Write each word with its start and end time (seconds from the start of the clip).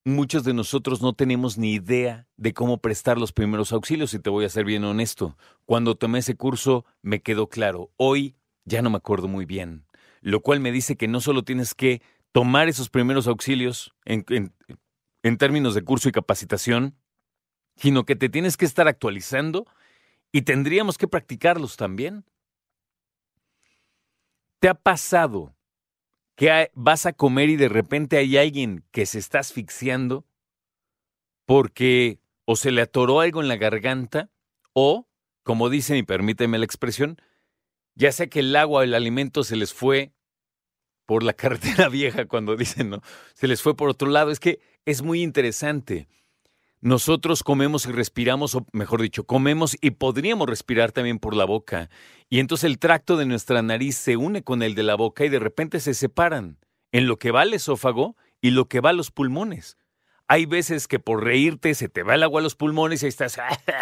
muchos 0.04 0.43
de 0.43 0.53
nosotros 0.53 1.00
no 1.00 1.12
tenemos 1.12 1.59
ni 1.59 1.75
idea 1.75 2.27
de 2.37 2.53
cómo 2.53 2.78
prestar 2.78 3.19
los 3.19 3.33
primeros 3.33 3.72
auxilios, 3.72 4.15
y 4.15 4.19
te 4.19 4.31
voy 4.31 4.44
a 4.44 4.48
ser 4.48 4.65
bien 4.65 4.83
honesto. 4.83 5.37
Cuando 5.65 5.94
tomé 5.94 6.19
ese 6.19 6.34
curso 6.34 6.84
me 7.03 7.22
quedó 7.22 7.48
claro. 7.48 7.93
Hoy 7.97 8.34
ya 8.65 8.83
no 8.83 8.91
me 8.91 8.97
acuerdo 8.97 9.28
muy 9.28 9.44
bien, 9.44 9.87
lo 10.22 10.41
cual 10.41 10.59
me 10.59 10.72
dice 10.72 10.97
que 10.97 11.06
no 11.06 11.21
solo 11.21 11.44
tienes 11.44 11.72
que 11.75 12.03
tomar 12.33 12.69
esos 12.69 12.91
primeros 12.91 13.28
auxilios 13.28 13.94
en, 14.04 14.25
términos 15.38 15.75
de 15.75 15.82
curso 15.82 16.09
y 16.09 16.12
capacitación, 16.12 16.97
sino 17.76 18.04
que 18.04 18.16
te 18.16 18.28
tienes 18.28 18.56
que 18.56 18.64
estar 18.64 18.88
actualizando 18.88 19.66
y 20.32 20.42
tendríamos 20.42 20.98
que 20.98 21.09
practicarlos 21.09 21.76
también. 21.76 22.25
¿Te 24.60 24.69
ha 24.69 24.75
pasado 24.75 25.54
que 26.36 26.70
vas 26.75 27.06
a 27.06 27.12
comer 27.12 27.48
y 27.48 27.56
de 27.56 27.69
repente 27.69 28.19
hay 28.19 28.36
alguien 28.36 28.84
que 28.92 29.06
se 29.06 29.19
está 29.19 29.41
asfixiando 29.41 30.26
porque 31.47 32.20
o 32.44 32.56
se 32.56 32.70
le 32.70 32.82
atoró 32.82 33.20
algo 33.20 33.41
en 33.41 33.48
la 33.48 33.56
garganta 33.56 34.31
o, 34.72 35.09
como 35.42 35.69
dicen 35.70 35.97
y 35.97 36.03
permíteme 36.03 36.59
la 36.59 36.65
expresión, 36.65 37.20
ya 37.94 38.12
sea 38.12 38.28
que 38.28 38.41
el 38.41 38.54
agua 38.54 38.81
o 38.81 38.82
el 38.82 38.94
alimento 38.94 39.42
se 39.42 39.56
les 39.56 39.72
fue 39.72 40.12
por 41.06 41.22
la 41.22 41.32
carretera 41.34 41.88
vieja 41.88 42.26
cuando 42.26 42.56
dicen, 42.56 42.91
¿no? 42.91 43.00
Se 43.34 43.48
les 43.48 43.62
fue 43.62 43.76
por 43.76 43.88
otro 43.88 44.09
lado. 44.09 44.31
Es 44.31 44.41
que 44.41 44.60
es 44.86 45.02
muy 45.02 45.22
interesante. 45.22 46.08
Nosotros 46.80 47.42
comemos 47.42 47.86
y 47.86 47.92
respiramos, 47.92 48.54
o 48.54 48.64
mejor 48.72 49.02
dicho, 49.02 49.24
comemos 49.24 49.76
y 49.80 49.91
podríamos 49.91 50.48
respirar 50.48 50.92
también 50.92 51.19
por 51.19 51.34
la 51.34 51.44
boca. 51.44 51.91
Y 52.30 52.38
entonces 52.38 52.64
el 52.64 52.78
tracto 52.78 53.16
de 53.16 53.26
nuestra 53.26 53.60
nariz 53.62 53.97
se 53.97 54.16
une 54.16 54.42
con 54.42 54.62
el 54.62 54.74
de 54.74 54.84
la 54.84 54.94
boca 54.94 55.24
y 55.24 55.28
de 55.28 55.41
repente 55.41 55.80
se 55.80 55.94
separan 55.94 56.58
en 56.92 57.08
lo 57.08 57.19
que 57.19 57.32
va 57.32 57.42
al 57.42 57.54
esófago 57.54 58.16
y 58.41 58.50
lo 58.50 58.69
que 58.69 58.80
va 58.80 58.91
a 58.91 58.94
los 58.94 59.10
pulmones. 59.10 59.76
Hay 60.28 60.47
veces 60.47 60.86
que 60.86 60.98
por 60.98 61.24
reírte 61.24 61.74
se 61.74 61.88
te 61.88 62.03
va 62.03 62.14
el 62.14 62.22
agua 62.22 62.41
a 62.41 62.42
los 62.44 62.54
pulmones 62.54 63.03
y 63.03 63.06
estás 63.06 63.38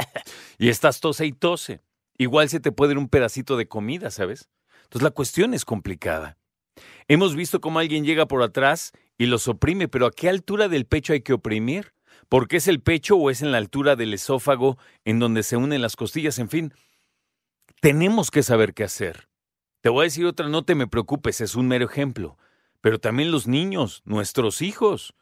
y 0.58 0.68
estás 0.68 1.00
tose 1.00 1.26
y 1.26 1.32
tose. 1.32 1.82
Igual 2.16 2.48
se 2.48 2.60
te 2.60 2.72
puede 2.72 2.92
ir 2.92 2.98
un 2.98 3.08
pedacito 3.08 3.56
de 3.56 3.68
comida, 3.68 4.10
¿sabes? 4.10 4.48
Entonces 4.84 5.02
la 5.02 5.10
cuestión 5.10 5.52
es 5.52 5.64
complicada. 5.64 6.38
Hemos 7.08 7.36
visto 7.36 7.60
cómo 7.60 7.80
alguien 7.80 8.04
llega 8.04 8.26
por 8.26 8.42
atrás 8.42 8.92
y 9.18 9.26
los 9.26 9.48
oprime, 9.48 9.88
pero 9.88 10.06
¿a 10.06 10.10
qué 10.10 10.28
altura 10.28 10.68
del 10.68 10.86
pecho 10.86 11.12
hay 11.12 11.20
que 11.20 11.32
oprimir? 11.32 11.92
¿Porque 12.28 12.56
es 12.56 12.68
el 12.68 12.80
pecho 12.80 13.16
o 13.16 13.30
es 13.30 13.42
en 13.42 13.52
la 13.52 13.58
altura 13.58 13.96
del 13.96 14.14
esófago 14.14 14.78
en 15.04 15.18
donde 15.18 15.42
se 15.42 15.56
unen 15.56 15.82
las 15.82 15.96
costillas? 15.96 16.38
En 16.38 16.48
fin, 16.48 16.72
tenemos 17.80 18.30
que 18.30 18.42
saber 18.42 18.74
qué 18.74 18.84
hacer. 18.84 19.28
Te 19.80 19.90
voy 19.90 20.02
a 20.02 20.04
decir 20.04 20.26
otra, 20.26 20.48
no 20.48 20.64
te 20.64 20.74
me 20.74 20.86
preocupes, 20.86 21.40
es 21.40 21.54
un 21.54 21.68
mero 21.68 21.84
ejemplo. 21.84 22.38
Pero 22.80 22.98
también 22.98 23.30
los 23.30 23.46
niños, 23.46 24.02
nuestros 24.04 24.62
hijos. 24.62 25.14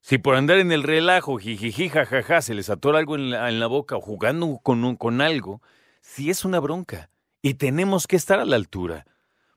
Si 0.00 0.18
por 0.18 0.34
andar 0.34 0.58
en 0.58 0.72
el 0.72 0.82
relajo, 0.82 1.38
jijiji, 1.38 1.88
jajaja, 1.88 2.42
se 2.42 2.54
les 2.54 2.70
atora 2.70 2.98
algo 2.98 3.14
en 3.14 3.30
la, 3.30 3.66
boca 3.68 3.96
o 3.96 4.00
jugando 4.00 4.58
con, 4.62 4.96
con 4.96 5.20
algo, 5.20 5.62
sí 6.00 6.30
es 6.30 6.44
una 6.44 6.58
bronca. 6.58 7.10
Y 7.40 7.54
tenemos 7.54 8.06
que 8.06 8.16
estar 8.16 8.40
a 8.40 8.44
la 8.44 8.56
altura. 8.56 9.06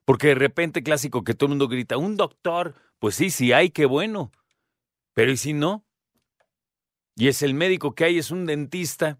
Porque 0.05 0.27
de 0.27 0.35
repente, 0.35 0.83
clásico, 0.83 1.23
que 1.23 1.33
todo 1.33 1.47
el 1.47 1.49
mundo 1.49 1.67
grita, 1.67 1.97
un 1.97 2.15
doctor, 2.15 2.75
pues 2.99 3.15
sí, 3.15 3.29
sí 3.29 3.53
hay, 3.53 3.69
qué 3.69 3.85
bueno. 3.85 4.31
Pero 5.13 5.31
¿y 5.31 5.37
si 5.37 5.53
no? 5.53 5.85
Y 7.15 7.27
es 7.27 7.41
el 7.41 7.53
médico 7.53 7.95
que 7.95 8.05
hay, 8.05 8.17
es 8.17 8.31
un 8.31 8.45
dentista. 8.45 9.19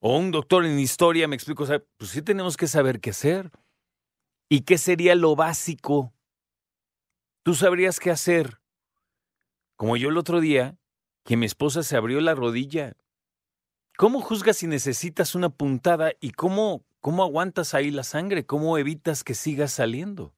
O 0.00 0.18
un 0.18 0.30
doctor 0.30 0.64
en 0.64 0.78
historia, 0.78 1.26
me 1.26 1.34
explico, 1.34 1.64
o 1.64 1.66
sea, 1.66 1.82
pues 1.96 2.10
sí 2.10 2.22
tenemos 2.22 2.56
que 2.56 2.66
saber 2.66 3.00
qué 3.00 3.10
hacer. 3.10 3.50
¿Y 4.48 4.60
qué 4.60 4.78
sería 4.78 5.14
lo 5.14 5.34
básico? 5.34 6.12
Tú 7.42 7.54
sabrías 7.54 7.98
qué 7.98 8.10
hacer. 8.10 8.60
Como 9.76 9.96
yo 9.96 10.10
el 10.10 10.18
otro 10.18 10.40
día, 10.40 10.78
que 11.24 11.36
mi 11.36 11.46
esposa 11.46 11.82
se 11.82 11.96
abrió 11.96 12.20
la 12.20 12.34
rodilla. 12.34 12.96
¿Cómo 13.96 14.20
juzgas 14.20 14.58
si 14.58 14.66
necesitas 14.66 15.34
una 15.34 15.48
puntada 15.48 16.12
y 16.20 16.32
cómo 16.32 16.86
¿Cómo 17.06 17.22
aguantas 17.22 17.72
ahí 17.74 17.92
la 17.92 18.02
sangre? 18.02 18.46
¿Cómo 18.46 18.78
evitas 18.78 19.22
que 19.22 19.34
siga 19.34 19.68
saliendo? 19.68 20.34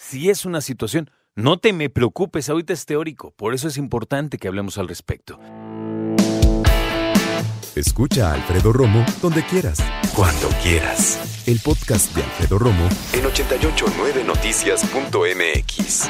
Si 0.00 0.30
es 0.30 0.44
una 0.44 0.60
situación, 0.60 1.10
no 1.34 1.58
te 1.58 1.72
me 1.72 1.90
preocupes, 1.90 2.48
ahorita 2.48 2.72
es 2.72 2.86
teórico, 2.86 3.32
por 3.32 3.52
eso 3.52 3.66
es 3.66 3.76
importante 3.76 4.38
que 4.38 4.46
hablemos 4.46 4.78
al 4.78 4.86
respecto. 4.86 5.40
Escucha 7.74 8.30
a 8.30 8.34
Alfredo 8.34 8.72
Romo 8.72 9.04
donde 9.20 9.42
quieras, 9.42 9.78
cuando 10.14 10.50
quieras. 10.62 11.42
El 11.48 11.58
podcast 11.58 12.14
de 12.14 12.22
Alfredo 12.22 12.60
Romo 12.60 12.88
en 13.12 13.24
889noticias.mx. 13.24 16.08